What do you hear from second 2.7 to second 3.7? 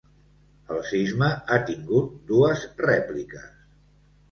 rèpliques.